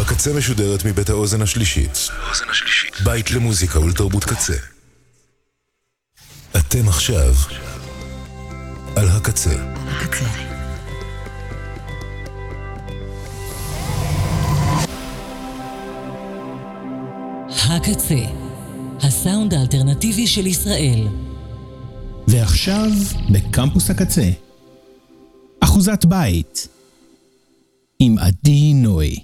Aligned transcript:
הקצה 0.00 0.32
משודרת 0.32 0.84
מבית 0.84 1.10
האוזן 1.10 1.42
השלישית. 1.42 2.08
בית 3.04 3.30
למוזיקה 3.30 3.80
ולתרבות 3.80 4.24
קצה. 4.24 4.56
אתם 6.56 6.88
עכשיו 6.88 7.34
על 8.96 9.08
הקצה. 9.08 9.54
הקצה. 9.86 10.24
הקצה, 17.48 18.24
הסאונד 19.00 19.54
האלטרנטיבי 19.54 20.26
של 20.26 20.46
ישראל. 20.46 21.08
ועכשיו, 22.28 22.90
בקמפוס 23.30 23.90
הקצה, 23.90 24.30
אחוזת 25.60 26.04
בית, 26.04 26.68
עם 27.98 28.18
עדי 28.18 28.74
נוי. 28.74 29.16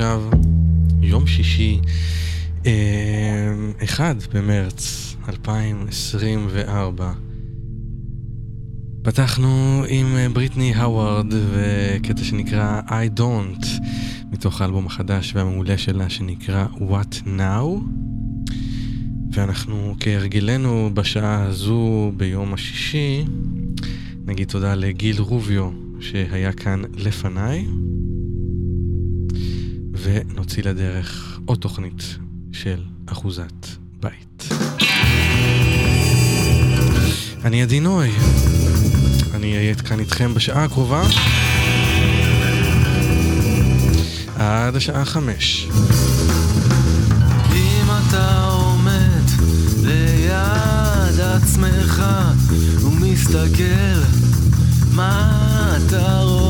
עכשיו, 0.00 0.22
יום 1.02 1.26
שישי, 1.26 1.80
1 2.62 4.00
אה, 4.00 4.12
במרץ 4.32 5.16
2024. 5.28 7.12
פתחנו 9.02 9.84
עם 9.88 10.06
אה, 10.16 10.28
בריטני 10.28 10.74
האווארד 10.74 11.26
וקטע 11.32 12.24
שנקרא 12.24 12.80
I 12.86 13.18
Don't, 13.18 13.66
מתוך 14.32 14.60
האלבום 14.60 14.86
החדש 14.86 15.32
והמעולה 15.36 15.78
שלה 15.78 16.10
שנקרא 16.10 16.66
What 16.76 17.26
Now. 17.26 17.80
ואנחנו 19.32 19.94
כהרגלנו 20.00 20.90
בשעה 20.94 21.42
הזו 21.42 22.12
ביום 22.16 22.54
השישי, 22.54 23.24
נגיד 24.26 24.48
תודה 24.48 24.74
לגיל 24.74 25.20
רוביו 25.20 25.70
שהיה 26.00 26.52
כאן 26.52 26.82
לפניי. 26.96 27.66
ונוציא 30.10 30.62
לדרך 30.62 31.38
עוד 31.44 31.58
תוכנית 31.58 32.16
של 32.52 32.82
אחוזת 33.06 33.66
בית. 34.00 34.48
אני 37.44 37.62
עדי 37.62 37.80
נוי, 37.80 38.10
אני 39.34 39.56
אהיה 39.56 39.74
כאן 39.74 40.00
איתכם 40.00 40.34
בשעה 40.34 40.64
הקרובה 40.64 41.02
עד 44.36 44.76
השעה 44.76 45.04
חמש. 45.04 45.68
אם 47.54 47.86
אתה 48.08 48.44
עומד 48.44 49.24
ליד 49.82 51.20
עצמך 51.20 52.02
ומסתכל 52.82 54.00
מה 54.92 55.76
אתה 55.76 56.20
רואה 56.22 56.49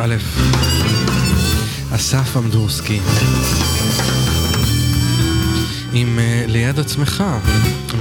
א' 0.00 0.16
אסף 1.94 2.36
אמדורסקי. 2.36 3.00
עם 5.92 6.18
uh, 6.18 6.50
ליד 6.50 6.78
עצמך, 6.78 7.24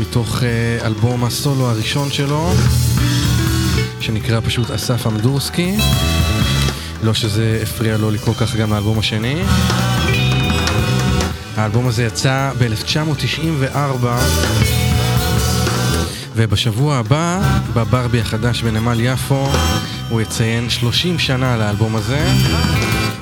מתוך 0.01 0.39
uh, 0.39 0.85
אלבום 0.85 1.23
הסולו 1.23 1.69
הראשון 1.69 2.11
שלו, 2.11 2.53
שנקרא 3.99 4.39
פשוט 4.45 4.71
אסף 4.71 5.07
אמדורסקי. 5.07 5.77
לא 7.03 7.13
שזה 7.13 7.59
הפריע 7.63 7.97
לו 7.97 8.11
לקרוא 8.11 8.35
ככה 8.35 8.57
גם 8.57 8.73
לאלבום 8.73 8.99
השני. 8.99 9.43
האלבום 11.57 11.87
הזה 11.87 12.03
יצא 12.03 12.51
ב-1994, 12.59 14.05
ובשבוע 16.35 16.95
הבא, 16.95 17.41
בברבי 17.73 18.21
החדש 18.21 18.61
בנמל 18.61 18.99
יפו, 18.99 19.47
הוא 20.09 20.21
יציין 20.21 20.69
30 20.69 21.19
שנה 21.19 21.57
לאלבום 21.57 21.95
הזה. 21.95 22.25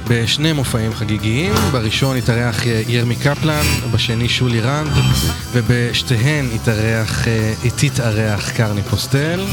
בשני 0.09 0.53
מופעים 0.53 0.93
חגיגיים, 0.93 1.53
בראשון 1.71 2.17
התארח 2.17 2.65
ירמי 2.87 3.15
קפלן, 3.15 3.63
בשני 3.91 4.29
שולי 4.29 4.61
רנד, 4.61 4.91
ובשתיהן 5.51 6.45
התארח, 6.55 7.27
היא 7.63 7.71
תתארח 7.75 8.51
קרני 8.51 8.81
פוסטל. 8.83 9.45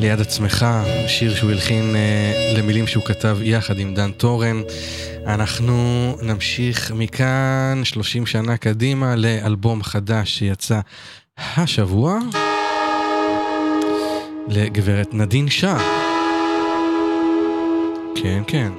ליד 0.00 0.20
עצמך, 0.20 0.66
שיר 1.06 1.34
שהוא 1.34 1.50
הלחין 1.50 1.96
אה, 1.96 2.54
למילים 2.58 2.86
שהוא 2.86 3.04
כתב 3.04 3.38
יחד 3.42 3.78
עם 3.78 3.94
דן 3.94 4.10
טורן. 4.10 4.62
אנחנו 5.26 6.16
נמשיך 6.22 6.92
מכאן 6.94 7.80
30 7.84 8.26
שנה 8.26 8.56
קדימה 8.56 9.16
לאלבום 9.16 9.82
חדש 9.82 10.38
שיצא 10.38 10.80
השבוע 11.56 12.18
לגברת 14.48 15.14
נדין 15.14 15.50
שאה. 15.50 15.78
כן, 18.14 18.42
כן. 18.46 18.72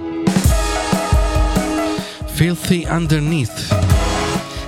Filthy 2.38 2.88
Underneath. 2.88 3.76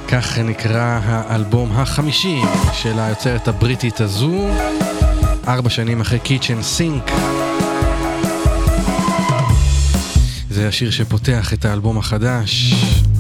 כך 0.08 0.38
נקרא 0.38 1.00
האלבום 1.04 1.72
החמישי 1.72 2.42
של 2.74 3.00
היוצרת 3.00 3.48
הבריטית 3.48 4.02
הזו, 4.02 4.48
ארבע 5.48 5.70
שנים 5.70 6.02
אחרי 6.02 6.20
קיצ'ן 6.20 6.62
סינק. 6.64 7.12
זה 10.50 10.68
השיר 10.68 10.92
שפותח 10.92 11.54
את 11.54 11.66
האלבום 11.66 11.98
החדש, 11.98 12.74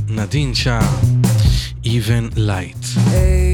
נדין 0.09 0.53
שר, 0.53 0.79
Even 1.83 2.37
Light. 2.37 2.97
Even 2.97 3.44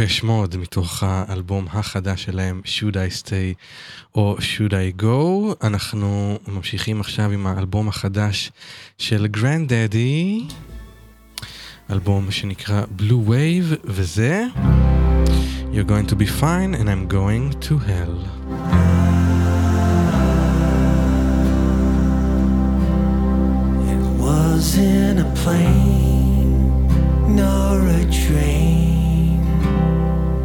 דפש 0.00 0.22
מוד 0.22 0.56
מתוך 0.56 1.02
האלבום 1.02 1.66
החדש 1.72 2.24
שלהם, 2.24 2.60
Should 2.64 2.94
I 2.94 3.22
Stay 3.22 3.54
או 4.14 4.36
Should 4.38 4.70
I 4.70 5.02
Go. 5.02 5.54
אנחנו 5.66 6.38
ממשיכים 6.48 7.00
עכשיו 7.00 7.30
עם 7.30 7.46
האלבום 7.46 7.88
החדש 7.88 8.52
של 8.98 9.26
Grandaddy, 9.26 10.46
אלבום 11.90 12.30
שנקרא 12.30 12.82
Blue 12.98 13.28
Wave, 13.28 13.76
וזה 13.84 14.46
You're 15.72 15.90
going 15.90 16.10
to 16.12 16.16
be 16.16 16.26
fine 16.26 16.74
and 16.74 16.88
I'm 16.88 17.12
going 17.12 17.68
to 17.68 17.78
hell. 17.78 18.18
in 24.76 25.18
a 25.26 25.28
plane 25.42 26.86
nor 27.36 27.76
a 27.98 28.04
train. 28.22 28.99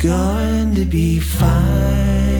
going 0.00 0.74
to 0.74 0.86
be 0.86 1.20
fine. 1.20 2.39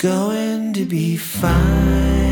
going 0.00 0.72
to 0.72 0.86
be 0.86 1.14
fine. 1.14 2.29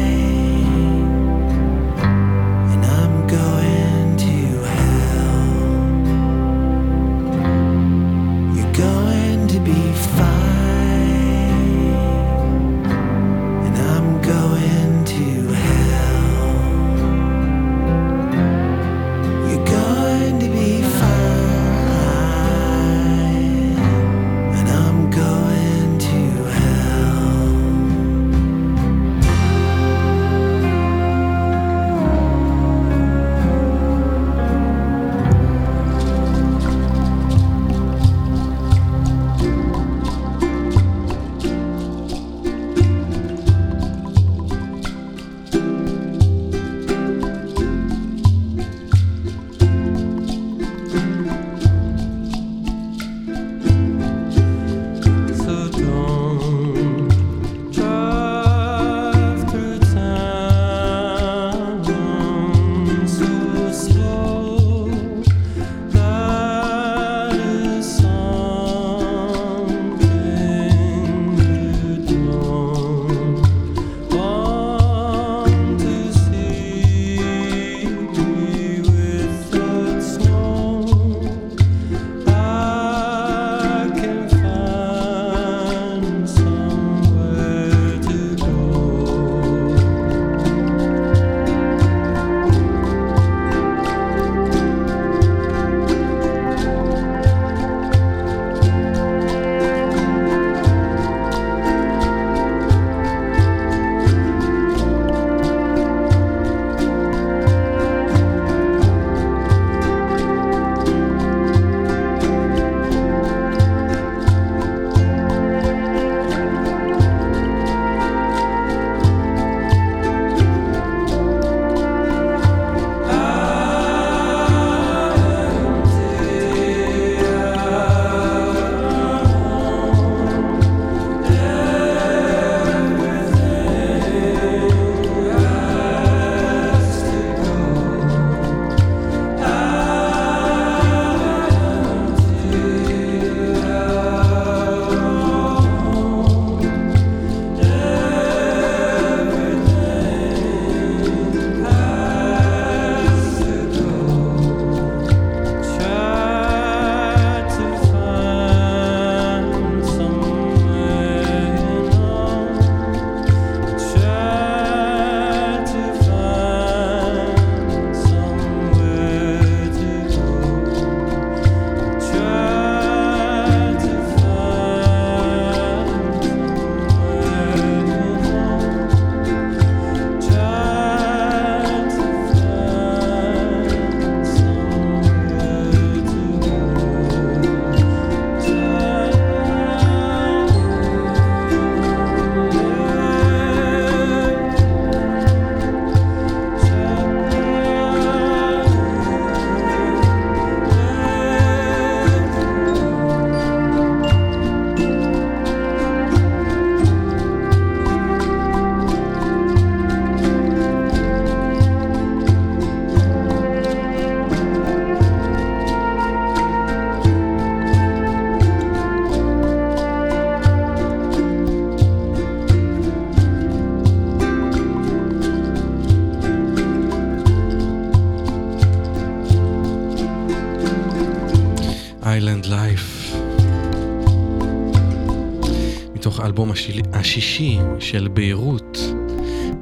האלבום 236.48 236.52
השיל... 236.52 236.82
השישי 236.92 237.58
של 237.78 238.08
ביירות, 238.08 238.78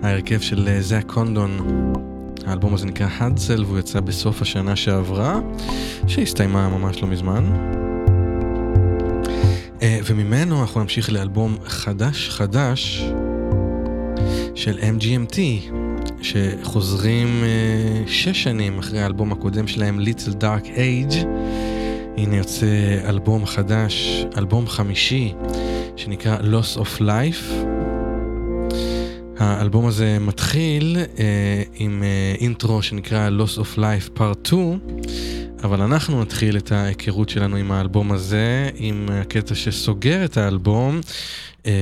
ההרכב 0.02 0.40
של 0.40 0.68
אה, 0.68 0.80
זאק 0.80 1.04
קונדון. 1.06 1.58
האלבום 2.46 2.74
הזה 2.74 2.86
נקרא 2.86 3.08
האדסל 3.18 3.64
והוא 3.64 3.78
יצא 3.78 4.00
בסוף 4.00 4.42
השנה 4.42 4.76
שעברה, 4.76 5.40
שהסתיימה 6.06 6.68
ממש 6.68 7.02
לא 7.02 7.08
מזמן. 7.08 7.44
אה, 9.82 9.98
וממנו 10.04 10.60
אנחנו 10.60 10.80
נמשיך 10.80 11.12
לאלבום 11.12 11.56
חדש 11.64 12.28
חדש 12.28 13.04
של 14.54 14.78
MGMT, 14.78 15.38
שחוזרים 16.22 17.42
אה, 17.44 18.02
שש 18.06 18.42
שנים 18.42 18.78
אחרי 18.78 19.00
האלבום 19.00 19.32
הקודם 19.32 19.66
שלהם, 19.66 20.00
Little 20.00 20.34
Dark 20.42 20.66
Age. 20.66 21.26
הנה 22.16 22.36
יוצא 22.36 22.66
אלבום 23.08 23.46
חדש, 23.46 24.24
אלבום 24.38 24.66
חמישי 24.66 25.34
שנקרא 26.06 26.38
Loss 26.38 26.78
of 26.78 27.00
Life. 27.00 27.52
האלבום 29.38 29.86
הזה 29.86 30.18
מתחיל 30.20 30.96
אה, 31.18 31.62
עם 31.74 32.02
אה, 32.02 32.34
אינטרו 32.40 32.82
שנקרא 32.82 33.28
Loss 33.28 33.58
of 33.58 33.78
Life 33.78 34.18
Part 34.18 34.48
2, 34.48 34.78
אבל 35.64 35.80
אנחנו 35.80 36.22
נתחיל 36.22 36.56
את 36.56 36.72
ההיכרות 36.72 37.28
שלנו 37.28 37.56
עם 37.56 37.72
האלבום 37.72 38.12
הזה, 38.12 38.70
עם 38.74 39.08
הקטע 39.12 39.54
שסוגר 39.54 40.24
את 40.24 40.36
האלבום, 40.36 41.00
אה, 41.66 41.72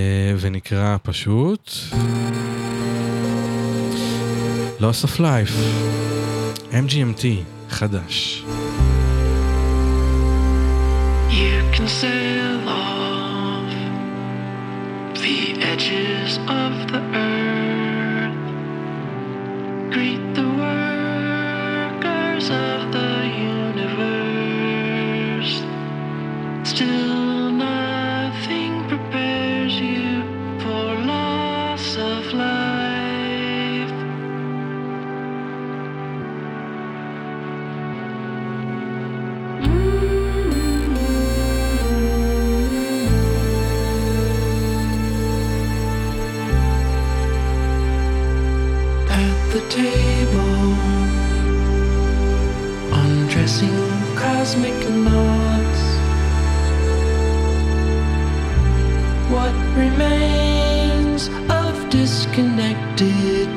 ונקרא 0.40 0.96
פשוט 1.02 1.70
Loss 4.80 5.04
of 5.04 5.18
Life, 5.20 5.56
MGMT, 6.70 7.24
חדש. 7.70 8.44
You 11.30 11.76
can 11.76 11.88
sail 11.88 12.68
on. 12.68 12.93
Edges 15.84 16.38
of 16.38 16.86
the 16.90 17.00
earth. 17.14 18.34
Greet 19.92 20.34
the 20.34 20.48
workers 20.64 22.46
of 22.50 22.92
the 22.92 23.26
universe. 23.36 23.92
Still, 26.68 27.13
table, 49.74 50.74
undressing 53.02 53.76
cosmic 54.14 54.78
knots. 55.04 55.82
What 59.32 59.54
remains 59.76 61.28
of 61.50 61.90
disconnected 61.90 63.48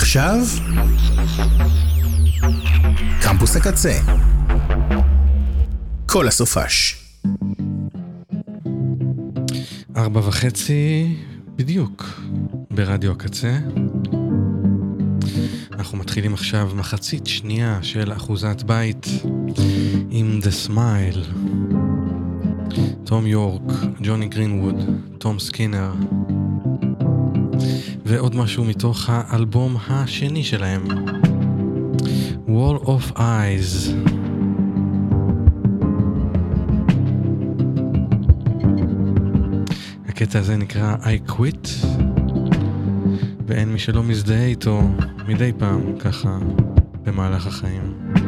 ועכשיו, 0.00 0.38
קמפוס 3.22 3.56
הקצה. 3.56 3.92
כל 6.06 6.28
הסופש. 6.28 6.96
ארבע 9.96 10.20
וחצי 10.20 11.16
בדיוק 11.56 12.20
ברדיו 12.70 13.12
הקצה. 13.12 13.58
אנחנו 15.72 15.98
מתחילים 15.98 16.34
עכשיו 16.34 16.70
מחצית 16.74 17.26
שנייה 17.26 17.78
של 17.82 18.12
אחוזת 18.12 18.62
בית 18.62 19.06
עם 20.10 20.40
The 20.42 20.68
Smile. 20.68 21.34
תום 23.04 23.26
יורק, 23.26 23.62
ג'וני 24.02 24.28
גרינווד, 24.28 24.76
תום 25.18 25.38
סקינר. 25.38 25.92
ועוד 28.10 28.36
משהו 28.36 28.64
מתוך 28.64 29.10
האלבום 29.12 29.76
השני 29.88 30.44
שלהם. 30.44 30.84
Wall 32.46 32.84
of 32.84 33.16
Eyes. 33.16 33.90
הקטע 40.08 40.38
הזה 40.38 40.56
נקרא 40.56 40.96
I 40.96 41.30
Quit, 41.30 41.86
ואין 43.46 43.72
מי 43.72 43.78
שלא 43.78 44.02
מזדהה 44.02 44.44
איתו 44.44 44.80
מדי 45.28 45.52
פעם, 45.58 45.98
ככה, 45.98 46.38
במהלך 47.04 47.46
החיים. 47.46 48.19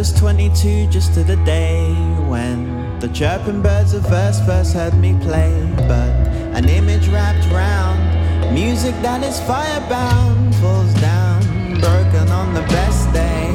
Was 0.00 0.14
22 0.14 0.86
just 0.86 1.12
to 1.12 1.22
the 1.22 1.36
day 1.44 1.92
when 2.26 2.98
the 3.00 3.08
chirping 3.08 3.60
birds 3.60 3.92
of 3.92 4.00
verse 4.08 4.40
first 4.46 4.72
heard 4.72 4.94
me 4.94 5.12
play. 5.20 5.52
But 5.76 6.08
an 6.56 6.70
image 6.70 7.06
wrapped 7.08 7.44
round 7.52 8.00
music 8.54 8.94
that 9.02 9.22
is 9.22 9.38
firebound 9.40 10.54
falls 10.54 10.94
down, 11.02 11.42
broken 11.80 12.32
on 12.32 12.54
the 12.54 12.62
best 12.72 13.12
day. 13.12 13.52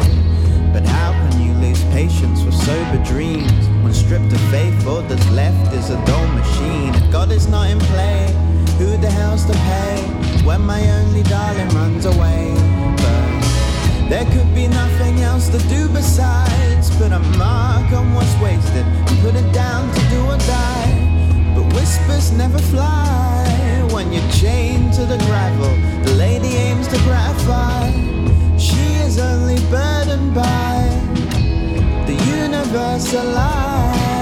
But 0.72 0.86
how 0.86 1.14
can 1.14 1.42
you 1.42 1.52
lose 1.56 1.84
patience 1.86 2.44
with 2.44 2.54
sober 2.54 3.04
dreams 3.04 3.66
when 3.82 3.92
stripped 3.92 4.32
of 4.32 4.42
faith? 4.52 4.86
All 4.86 5.02
that's 5.02 5.28
left 5.32 5.74
is 5.74 5.90
a 5.90 5.98
dull 6.06 6.28
machine. 6.28 6.94
If 6.94 7.12
God 7.12 7.32
is 7.32 7.48
not 7.48 7.72
in 7.72 7.80
play, 7.80 8.32
who 8.78 8.98
the 8.98 9.10
hell's 9.10 9.46
to 9.46 9.54
pay 9.54 9.98
when 10.46 10.62
my 10.62 10.88
only 11.00 11.24
darling 11.24 11.70
runs 11.70 12.06
away? 12.06 12.85
There 14.10 14.26
could 14.26 14.54
be 14.54 14.68
nothing 14.68 15.22
else 15.22 15.50
to 15.50 15.58
do 15.68 15.90
besides 15.90 16.96
put 16.96 17.12
a 17.12 17.20
mark 17.38 17.92
on 17.92 18.14
what's 18.14 18.36
wasted 18.40 18.86
and 18.86 19.20
put 19.20 19.34
it 19.36 19.52
down 19.52 19.92
to 19.96 20.02
do 20.10 20.22
or 20.26 20.38
die. 20.38 21.54
But 21.56 21.74
whispers 21.74 22.32
never 22.32 22.60
fly 22.60 23.88
when 23.92 24.14
you're 24.14 24.32
chained 24.32 24.94
to 24.94 25.06
the 25.06 25.18
gravel. 25.26 25.74
The 26.06 26.14
lady 26.14 26.50
aims 26.50 26.88
to 26.90 26.98
gratify. 27.00 27.90
She 28.60 28.86
is 29.06 29.18
only 29.18 29.60
burdened 29.72 30.36
by 30.36 30.86
the 32.06 32.14
universe 32.14 33.12
alive. 33.14 34.15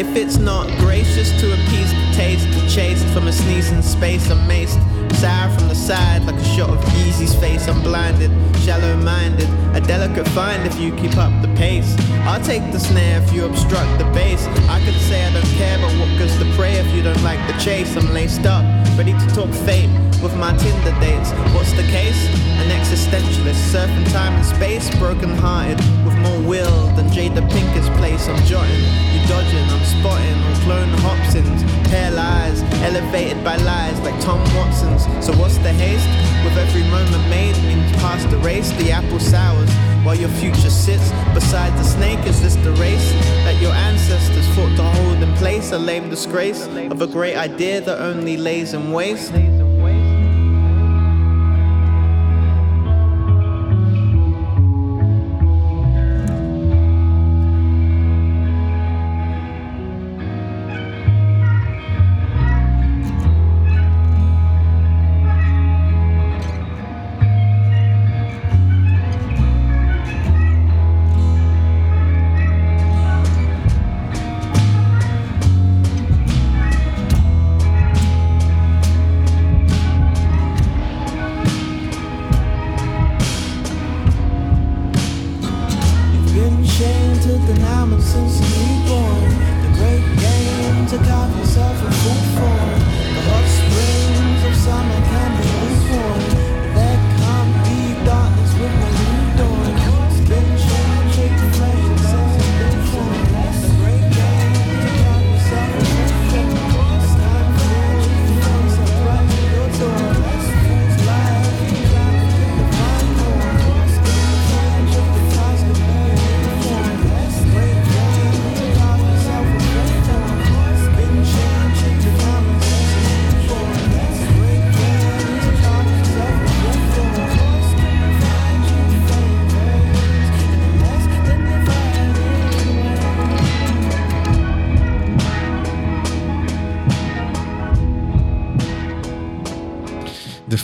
If 0.00 0.16
it's 0.16 0.38
not 0.38 0.66
gracious 0.78 1.28
to 1.42 1.52
appease 1.52 1.92
the 1.92 2.70
taste, 2.72 3.04
from 3.12 3.28
a 3.28 3.32
sneezing 3.32 3.82
space, 3.82 4.30
I'm 4.30 4.48
maced. 4.48 4.80
Sour 5.16 5.50
from 5.52 5.68
the 5.68 5.74
side, 5.74 6.24
like 6.24 6.36
a 6.36 6.44
shot 6.44 6.70
of 6.70 6.78
Yeezy's 6.96 7.34
face. 7.34 7.68
I'm 7.68 7.82
blinded, 7.82 8.30
shallow 8.60 8.96
minded. 8.96 9.46
A 9.76 9.80
delicate 9.82 10.26
find 10.28 10.66
if 10.66 10.80
you 10.80 10.96
keep 10.96 11.18
up 11.18 11.30
the 11.42 11.52
pace. 11.54 11.94
I'll 12.24 12.42
take 12.42 12.62
the 12.72 12.80
snare 12.80 13.20
if 13.22 13.30
you 13.34 13.44
obstruct 13.44 13.98
the 13.98 14.06
bass. 14.16 14.46
I 14.70 14.82
could 14.86 14.98
say 15.02 15.22
I 15.22 15.34
don't 15.34 15.52
care, 15.60 15.76
but 15.76 15.92
what 16.00 16.08
good's 16.16 16.38
the 16.38 16.50
prey 16.56 16.76
if 16.80 16.90
you 16.94 17.02
don't 17.02 17.22
like 17.22 17.40
the 17.46 17.60
chase? 17.60 17.94
I'm 17.94 18.10
laced 18.14 18.46
up, 18.46 18.64
ready 18.96 19.12
to 19.12 19.26
talk 19.34 19.52
fate 19.68 19.90
with 20.22 20.34
my 20.36 20.56
Tinder 20.56 20.98
dates. 21.00 21.30
What's 21.52 21.72
the 21.72 21.84
case? 21.92 22.26
An 22.56 22.70
existentialist, 22.72 23.68
surfing 23.68 24.10
time 24.12 24.32
and 24.32 24.46
space, 24.46 24.88
broken 24.96 25.36
hearted, 25.36 25.78
more 26.30 26.48
will 26.48 26.86
than 26.96 27.06
Jada 27.08 27.42
Pinkett's 27.50 27.88
place. 27.98 28.28
I'm 28.28 28.42
jotting, 28.44 28.84
you 29.12 29.20
dodging, 29.28 29.66
I'm 29.74 29.84
spotting, 29.84 30.36
all 30.44 30.60
clone 30.64 30.90
Hobsons, 31.04 31.62
pale 31.90 32.18
eyes, 32.18 32.62
elevated 32.82 33.42
by 33.42 33.56
lies 33.56 33.98
like 34.00 34.18
Tom 34.20 34.40
Watson's. 34.54 35.04
So 35.24 35.32
what's 35.34 35.58
the 35.58 35.72
haste? 35.72 36.08
With 36.44 36.56
every 36.56 36.84
moment 36.90 37.28
made 37.28 37.56
means 37.64 37.90
past 38.00 38.28
the 38.30 38.38
race, 38.38 38.70
the 38.72 38.92
apple 38.92 39.20
sours. 39.20 39.70
While 40.04 40.16
your 40.16 40.30
future 40.30 40.70
sits 40.70 41.10
beside 41.34 41.72
the 41.78 41.84
snake, 41.84 42.24
is 42.26 42.40
this 42.40 42.56
the 42.56 42.72
race 42.72 43.12
that 43.44 43.60
your 43.60 43.72
ancestors 43.72 44.46
fought 44.54 44.74
to 44.76 44.82
hold 44.82 45.22
in 45.22 45.34
place? 45.36 45.72
A 45.72 45.78
lame 45.78 46.08
disgrace 46.08 46.66
of 46.66 47.02
a 47.02 47.06
great 47.06 47.36
idea 47.36 47.80
that 47.82 48.00
only 48.00 48.36
lays 48.36 48.72
in 48.72 48.92
waste. 48.92 49.32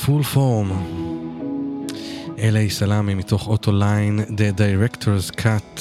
Full 0.06 0.34
Form. 0.34 0.72
אלי 2.38 2.70
סלאמי 2.70 3.14
מתוך 3.14 3.48
אוטוליין, 3.48 4.20
The 4.20 4.58
Director's 4.58 5.40
Cut. 5.40 5.80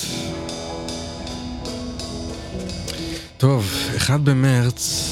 טוב, 3.37 3.71
1 3.97 4.19
במרץ, 4.19 5.09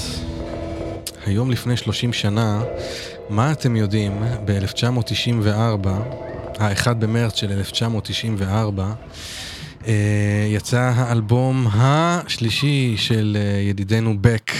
היום 1.26 1.52
לפני 1.52 1.78
30 1.78 2.14
שנה, 2.14 2.64
מה 3.30 3.52
אתם 3.52 3.76
יודעים, 3.76 4.24
ב-1994, 4.46 5.88
ה-1 6.60 6.94
במרץ 6.94 7.36
של 7.36 7.52
1994, 7.52 8.84
אה, 8.84 8.94
יצא 10.50 10.92
האלבום 10.96 11.68
השלישי 11.72 12.94
של 12.98 13.38
אה, 13.40 13.62
ידידנו 13.62 14.18
בק, 14.22 14.52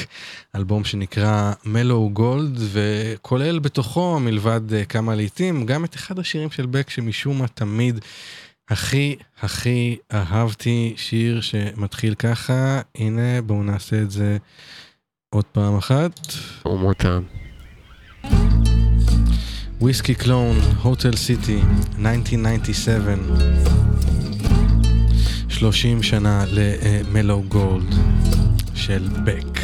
אלבום 0.56 0.84
שנקרא 0.84 1.54
מלו 1.66 2.10
גולד, 2.14 2.60
וכולל 2.72 3.60
בתוכו, 3.60 4.20
מלבד 4.20 4.74
אה, 4.74 4.86
כמה 4.86 5.16
לעיתים, 5.16 5.66
גם 5.66 5.86
את 5.86 5.96
אחד 5.96 6.20
השירים 6.20 6.52
של 6.52 6.66
בק 6.66 6.90
שמשום 6.90 7.40
מה 7.40 7.48
תמיד 7.48 8.00
הכי 8.70 9.16
הכי 9.42 9.98
אהבתי, 10.14 10.94
שיר 10.98 11.42
שמתחיל 11.42 12.16
ככה, 12.16 12.82
הנה 12.96 13.42
בואו 13.42 13.64
נעשה 13.64 14.02
את 14.02 14.12
זה 14.12 14.38
עוד 15.30 15.46
פעם 15.46 15.78
אחת. 15.78 16.20
וויסקי 19.82 20.16
קלון, 20.16 20.58
הוטל 20.84 21.16
סיטי, 21.16 21.60
1997. 22.00 24.13
30 25.53 26.03
שנה 26.03 26.45
למלו 26.51 27.43
גולד 27.49 27.95
של 28.75 29.09
בק. 29.25 29.59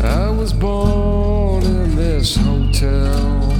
I 0.00 0.30
was 0.30 0.52
born 0.52 1.62
in 1.64 1.96
this 1.96 2.36
hotel. 2.36 3.56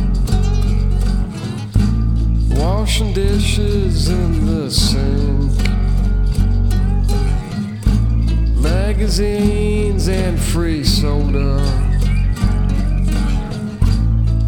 Washing 2.63 3.13
dishes 3.13 4.09
in 4.09 4.47
the 4.47 4.71
sink. 4.71 5.57
Magazines 8.61 10.09
and 10.09 10.39
free 10.39 10.85
soda. 10.85 11.53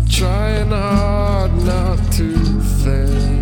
Trying 0.09 0.71
hard 0.71 1.53
not 1.65 1.99
to 2.19 2.29
think. 2.85 3.42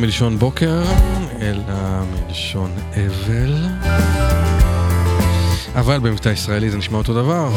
מלשון 0.00 0.38
בוקר, 0.38 0.82
אלא 1.40 1.62
מלשון 2.12 2.70
אבל. 2.94 3.66
אבל 5.74 5.98
במבטא 5.98 6.28
ישראלי 6.28 6.70
זה 6.70 6.78
נשמע 6.78 6.98
אותו 6.98 7.14
דבר. 7.14 7.50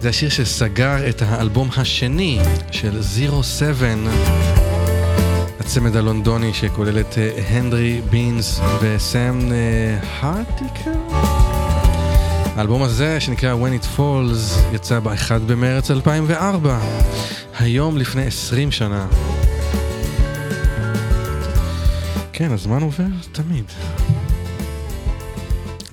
זה 0.00 0.08
השיר 0.08 0.28
שסגר 0.28 1.08
את 1.08 1.22
האלבום 1.22 1.68
השני 1.76 2.38
של 2.70 3.02
זירו 3.02 3.42
סבן, 3.42 4.04
הצמד 5.60 5.96
הלונדוני 5.96 6.54
שכולל 6.54 7.00
את 7.00 7.18
אה, 7.18 7.30
הנדרי 7.48 8.00
בינס 8.10 8.60
וסם 8.80 9.48
אה, 9.52 9.98
הרטיקר. 10.20 11.00
האלבום 12.56 12.82
הזה, 12.82 13.20
שנקרא 13.20 13.54
When 13.54 13.82
It 13.82 13.98
Falls, 13.98 14.74
יצא 14.74 15.00
ב-1 15.00 15.38
במרץ 15.46 15.90
2004, 15.90 16.78
היום 17.58 17.96
לפני 17.96 18.26
20 18.26 18.70
שנה. 18.70 19.06
כן, 22.38 22.52
הזמן 22.52 22.82
עובר 22.82 23.04
תמיד. 23.32 23.64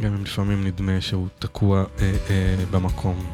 גם 0.02 0.14
אם 0.14 0.24
לפעמים 0.24 0.68
נדמה 0.68 1.02
שהוא 1.02 1.28
תקוע 1.40 1.84
אה, 2.00 2.12
אה, 2.30 2.66
במקום. 2.72 3.26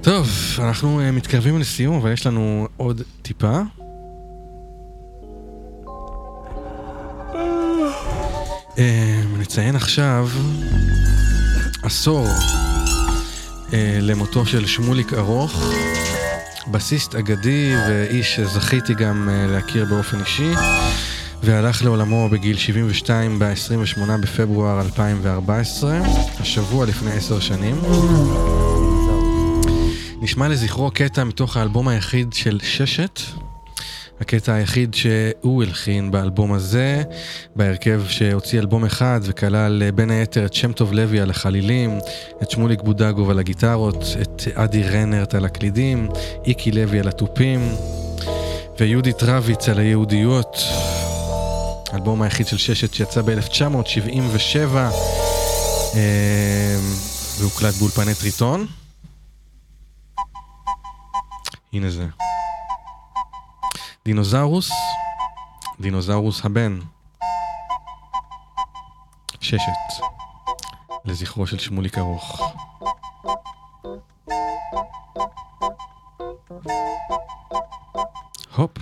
טוב, 0.00 0.28
אנחנו 0.58 1.00
אה, 1.00 1.10
מתקרבים 1.10 1.58
לסיום, 1.58 1.96
אבל 1.96 2.12
יש 2.12 2.26
לנו 2.26 2.68
עוד 2.76 3.02
טיפה. 3.22 3.60
אה, 8.78 9.22
נציין 9.38 9.76
עכשיו 9.76 10.28
עשור 11.82 12.26
אה, 13.72 13.98
למותו 14.00 14.46
של 14.46 14.66
שמוליק 14.66 15.12
ארוך, 15.12 15.62
בסיסט 16.70 17.14
אגדי 17.14 17.74
ואיש 17.88 18.36
שזכיתי 18.36 18.94
גם 18.94 19.28
אה, 19.28 19.46
להכיר 19.46 19.84
באופן 19.84 20.20
אישי, 20.20 20.52
והלך 21.42 21.84
לעולמו 21.84 22.28
בגיל 22.28 22.56
72 22.56 23.38
ב-28 23.38 24.00
בפברואר 24.22 24.80
2014, 24.80 26.00
השבוע 26.40 26.86
לפני 26.86 27.12
עשר 27.12 27.40
שנים. 27.40 27.76
נשמע 30.20 30.48
לזכרו 30.48 30.90
קטע 30.90 31.24
מתוך 31.24 31.56
האלבום 31.56 31.88
היחיד 31.88 32.32
של 32.32 32.58
ששת, 32.62 33.20
הקטע 34.20 34.54
היחיד 34.54 34.94
שהוא 34.94 35.62
הלחין 35.62 36.10
באלבום 36.10 36.52
הזה, 36.52 37.02
בהרכב 37.56 38.02
שהוציא 38.08 38.60
אלבום 38.60 38.84
אחד 38.84 39.20
וכלל 39.22 39.90
בין 39.90 40.10
היתר 40.10 40.46
את 40.46 40.54
שם 40.54 40.72
טוב 40.72 40.92
לוי 40.92 41.20
על 41.20 41.30
החלילים, 41.30 41.98
את 42.42 42.50
שמוליק 42.50 42.82
בודגוב 42.82 43.30
על 43.30 43.38
הגיטרות, 43.38 44.04
את 44.22 44.42
אדי 44.54 44.82
רנרט 44.82 45.34
על 45.34 45.44
הקלידים, 45.44 46.08
איקי 46.46 46.72
לוי 46.72 47.00
על 47.00 47.08
התופים, 47.08 47.68
ויהודית 48.80 49.22
רביץ 49.22 49.68
על 49.68 49.78
היהודיות. 49.78 50.56
האלבום 51.92 52.22
היחיד 52.22 52.46
של 52.46 52.58
ששת 52.58 52.94
שיצא 52.94 53.22
ב-1977 53.22 54.76
אה, 55.94 56.76
והוקלט 57.38 57.74
באולפני 57.74 58.14
טריטון. 58.14 58.66
הנה 61.72 61.90
זה. 61.90 62.06
דינוזאורוס, 64.04 64.70
דינוזאורוס 65.80 66.44
הבן. 66.44 66.78
ששת, 69.40 70.02
לזכרו 71.04 71.46
של 71.46 71.58
שמוליק 71.58 71.98
ארוך. 71.98 72.40
הופ. 78.56 78.78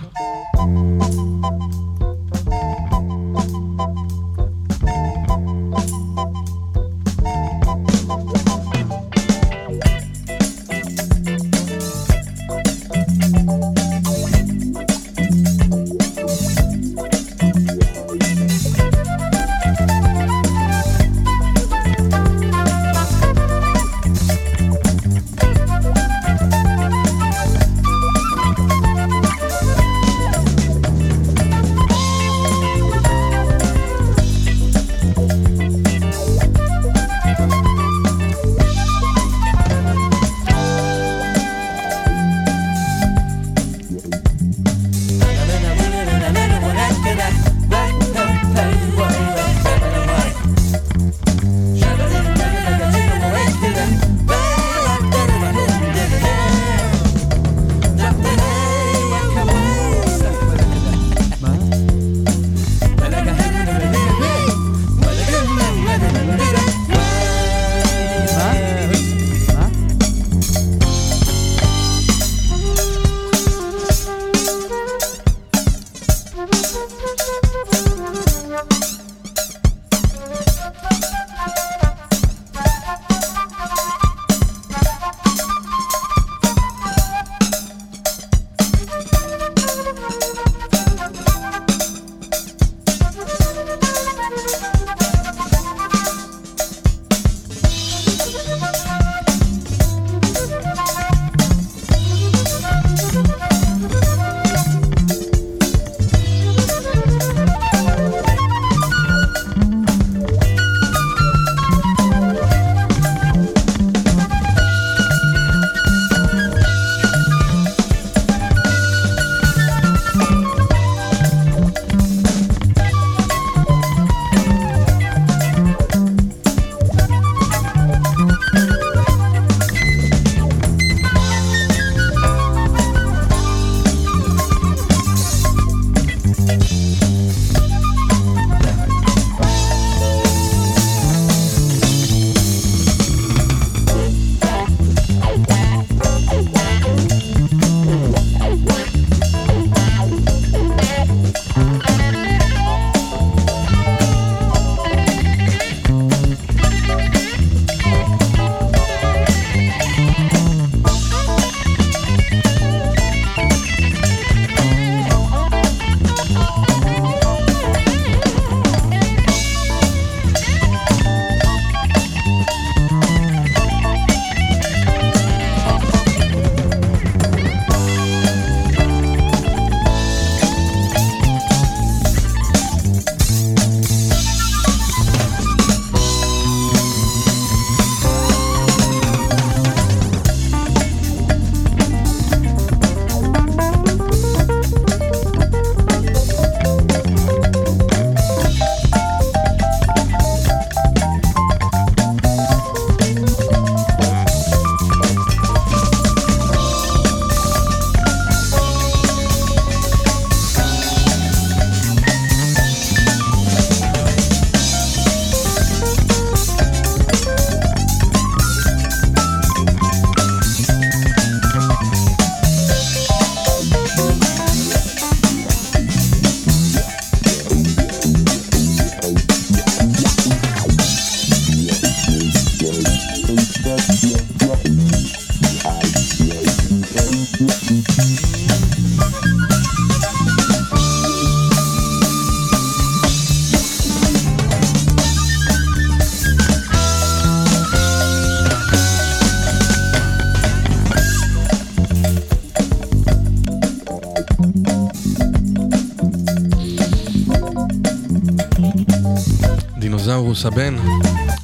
הבן, 260.47 260.75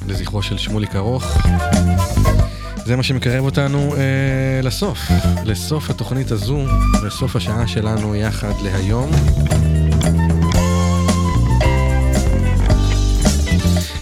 לזכרו 0.06 0.42
של 0.42 0.58
שמוליק 0.58 0.96
ארוך. 0.96 1.38
זה 2.86 2.96
מה 2.96 3.02
שמקרב 3.02 3.44
אותנו 3.44 3.94
אה, 3.96 4.60
לסוף, 4.62 4.98
לסוף 5.44 5.90
התוכנית 5.90 6.30
הזו, 6.30 6.66
לסוף 7.06 7.36
השעה 7.36 7.66
שלנו 7.66 8.16
יחד 8.16 8.52
להיום. 8.62 9.10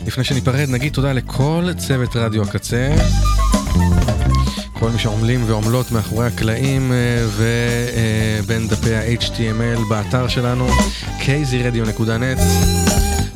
לפני 0.07 0.25
שניפרד 0.25 0.69
נגיד 0.69 0.93
תודה 0.93 1.13
לכל 1.13 1.69
צוות 1.79 2.17
רדיו 2.17 2.43
הקצה, 2.43 2.95
כל 4.73 4.91
מי 4.91 4.99
שעומלים 4.99 5.45
ועומלות 5.47 5.93
מאחורי 5.93 6.27
הקלעים 6.27 6.93
אה, 6.93 7.27
ובין 7.37 8.69
דפי 8.69 8.95
ה-HTML 8.95 9.89
באתר 9.89 10.29
שלנו, 10.29 10.69
kzradio.net, 11.21 12.82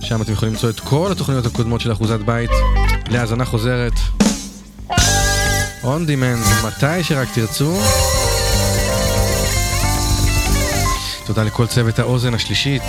שם 0.07 0.23
אתם 0.23 0.33
יכולים 0.33 0.55
למצוא 0.55 0.71
את 0.71 0.81
כל 0.81 1.13
התוכניות 1.13 1.47
הקודמות 1.47 1.81
של 1.81 1.93
אחוזת 1.93 2.21
בית 2.21 2.51
להאזנה 3.09 3.45
חוזרת. 3.45 3.93
on 5.83 6.07
demand, 6.07 6.67
מתי 6.67 7.03
שרק 7.03 7.29
תרצו. 7.35 7.79
תודה 11.27 11.43
לכל 11.43 11.67
צוות 11.67 11.99
האוזן 11.99 12.35
השלישית, 12.35 12.83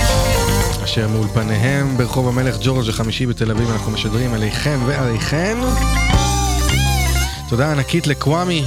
אשר 0.84 1.08
מאולפניהם 1.08 1.98
ברחוב 1.98 2.28
המלך 2.28 2.56
ג'ורג' 2.62 2.90
החמישי 2.90 3.26
בתל 3.26 3.52
אביב 3.52 3.72
אנחנו 3.72 3.92
משדרים 3.92 4.34
אליכם 4.34 4.80
ועליכן. 4.86 5.58
תודה 7.50 7.72
ענקית 7.72 8.08
לקוואמי. 8.08 8.64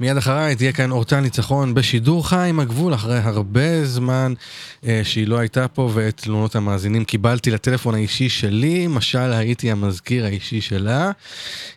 מיד 0.00 0.16
אחריי 0.16 0.56
תהיה 0.56 0.72
כאן 0.72 0.90
אורטל 0.90 1.20
ניצחון 1.20 1.74
בשידור 1.74 2.28
חי 2.28 2.46
עם 2.48 2.60
הגבול 2.60 2.94
אחרי 2.94 3.18
הרבה 3.18 3.84
זמן 3.84 4.32
אה, 4.86 5.00
שהיא 5.04 5.28
לא 5.28 5.38
הייתה 5.38 5.68
פה 5.68 5.90
ואת 5.94 6.16
תלונות 6.16 6.56
המאזינים 6.56 7.04
קיבלתי 7.04 7.50
לטלפון 7.50 7.94
האישי 7.94 8.28
שלי, 8.28 8.86
משל 8.86 9.32
הייתי 9.32 9.70
המזכיר 9.70 10.24
האישי 10.24 10.60
שלה. 10.60 11.10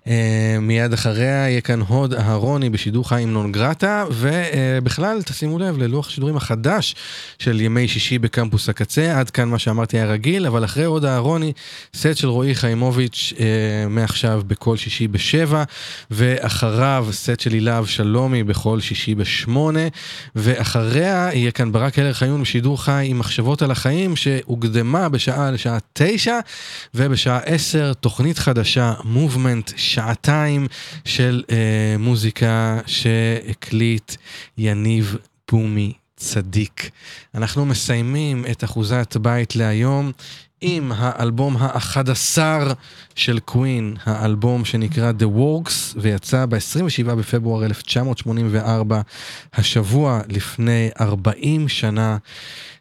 אה, 0.08 0.58
מיד 0.62 0.94
אחריה 0.94 1.50
יהיה 1.50 1.62
כאן 1.62 1.82
הוד 1.82 2.14
אהרוני 2.14 2.70
בשידור 2.70 3.10
חי 3.10 3.22
עם 3.22 3.34
נונגרטה 3.34 4.06
ובכלל 4.12 5.18
אה, 5.18 5.24
תשימו 5.24 5.60
לב 5.60 5.78
ללוח 5.78 6.08
השידורים 6.08 6.38
החדש 6.38 6.96
של 7.40 7.62
ימי 7.62 7.88
שישי 7.88 8.20
בקמפוס 8.20 8.70
הקצה, 8.70 9.20
עד 9.20 9.30
כאן 9.30 9.50
מה 9.50 9.60
שאמרתי 9.60 9.98
היה 9.98 10.06
רגיל, 10.06 10.46
אבל 10.46 10.66
אחרי 10.66 10.84
הוד 10.84 11.06
אהרוני 11.06 11.54
סט 11.96 12.16
של 12.16 12.28
רועי 12.28 12.56
חיימוביץ' 12.56 13.34
אה, 13.40 13.46
מעכשיו 13.90 14.42
בכל 14.48 14.78
שישי 14.78 15.08
בשבע 15.08 15.64
ואחריו 16.12 17.08
סט 17.12 17.40
של 17.40 17.54
הילה 17.54 17.78
אבשלומי 18.12 18.44
בכל 18.44 18.80
שישי 18.80 19.16
בשמונה 19.16 19.88
ואחריה 20.36 21.30
יהיה 21.34 21.52
כאן 21.52 21.72
ברק 21.72 22.00
הלר 22.00 22.14
חיון 22.14 22.42
בשידור 22.42 22.84
חי 22.84 23.06
עם 23.10 23.20
מחשבות 23.20 23.62
על 23.62 23.72
החיים 23.72 24.16
שהוקדמה 24.16 25.10
בשעה 25.10 25.52
לשעה 25.52 25.78
תשע 25.94 26.40
ובשעה 26.94 27.38
עשר 27.38 27.94
תוכנית 27.94 28.38
חדשה 28.38 28.94
מובמנט 29.04 29.72
שעתיים 29.76 30.68
של 31.06 31.44
אה, 31.52 31.96
מוזיקה 32.00 32.80
שהקליט 32.86 34.16
יניב 34.58 35.18
בומי 35.52 35.94
צדיק. 36.16 36.90
אנחנו 37.36 37.66
מסיימים 37.66 38.46
את 38.52 38.64
אחוזת 38.64 39.18
בית 39.22 39.56
להיום 39.56 40.12
עם 40.62 40.92
האלבום 40.96 41.58
האחד 41.60 42.10
עשר 42.10 42.74
של 43.16 43.40
קווין, 43.40 43.96
האלבום 44.04 44.66
שנקרא 44.66 45.12
The 45.20 45.38
Works, 45.38 45.98
ויצא 45.98 46.46
ב-27 46.46 47.16
בפברואר 47.16 47.66
1984, 47.66 49.02
השבוע 49.54 50.22
לפני 50.30 50.90
40 51.02 51.70
שנה. 51.70 52.18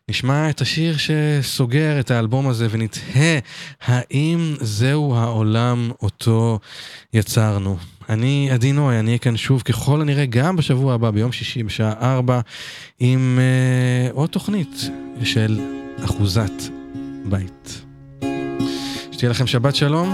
נשמע 0.08 0.50
את 0.50 0.60
השיר 0.60 0.96
שסוגר 0.96 2.00
את 2.00 2.10
האלבום 2.10 2.48
הזה 2.48 2.66
ונתהה 2.70 3.38
האם 3.82 4.56
זהו 4.60 5.14
העולם 5.16 5.90
אותו 6.02 6.58
יצרנו. 7.12 7.76
אני 8.08 8.48
עדי 8.52 8.72
נוי, 8.72 8.98
אני 8.98 9.06
אהיה 9.06 9.18
כאן 9.18 9.36
שוב 9.36 9.62
ככל 9.62 10.00
הנראה 10.00 10.26
גם 10.26 10.56
בשבוע 10.56 10.94
הבא, 10.94 11.10
ביום 11.10 11.32
שישי 11.32 11.62
בשעה 11.62 12.14
4, 12.14 12.40
עם 13.00 13.38
uh, 13.38 14.14
עוד 14.14 14.30
תוכנית 14.30 14.90
של 15.24 15.60
אחוזת 16.04 16.79
בית. 17.25 17.81
שתהיה 19.11 19.31
לכם 19.31 19.47
שבת 19.47 19.75
שלום, 19.75 20.13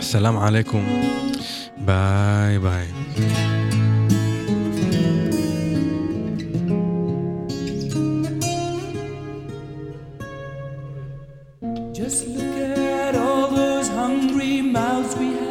סלאם 0.00 0.38
עליכום, 0.38 0.84
ביי 1.78 2.58
ביי. 2.58 2.86
Just 11.94 12.26
look 12.36 12.56
at 13.06 13.14
all 13.24 13.46
those 13.60 13.88
hungry 14.00 14.60
mouths 14.76 15.12
we 15.20 15.28
have 15.38 15.47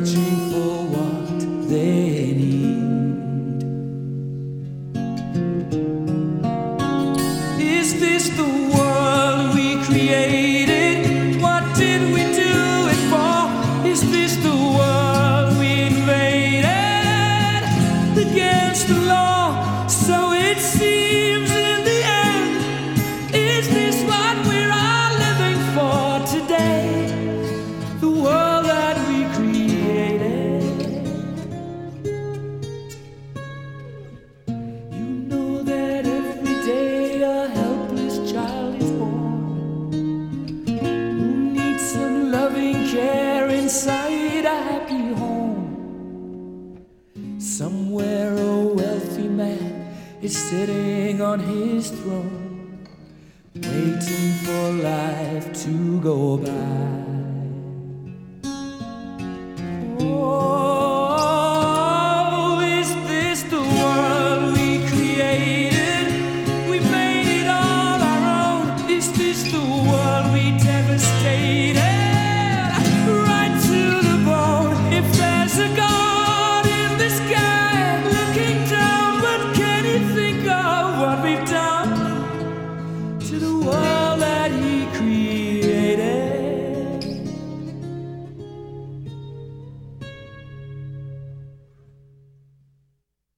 te 0.00 0.10
encontrar. 0.10 0.43
Sitting 50.50 51.22
on 51.22 51.40
his 51.40 51.90
throne, 51.90 52.33